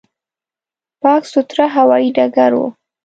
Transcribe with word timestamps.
پاک، 1.01 1.23
سوتره 1.31 1.65
هوایي 1.75 2.09
ډګر 2.17 2.51
و. 2.55 2.61